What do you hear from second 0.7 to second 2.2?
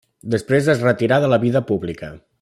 es retirà de la vida pública.